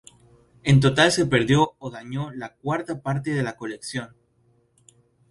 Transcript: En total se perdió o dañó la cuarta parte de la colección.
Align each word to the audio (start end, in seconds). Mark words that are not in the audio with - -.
En 0.63 0.79
total 0.79 1.11
se 1.11 1.27
perdió 1.27 1.75
o 1.77 1.91
dañó 1.91 2.31
la 2.31 2.55
cuarta 2.55 3.03
parte 3.03 3.35
de 3.35 3.43
la 3.43 3.55
colección. 3.55 4.15